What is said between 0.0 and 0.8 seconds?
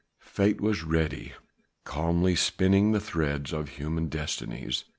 Fate